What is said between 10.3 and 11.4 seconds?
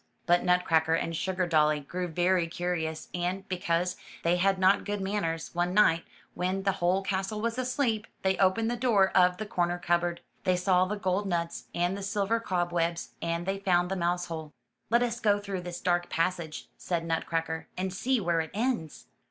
They saw the gold